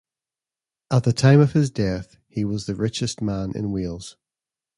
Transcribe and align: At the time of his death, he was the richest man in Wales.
At 0.89 1.03
the 1.03 1.13
time 1.13 1.39
of 1.39 1.53
his 1.53 1.69
death, 1.69 2.17
he 2.27 2.43
was 2.43 2.65
the 2.65 2.73
richest 2.73 3.21
man 3.21 3.51
in 3.53 3.71
Wales. 3.71 4.17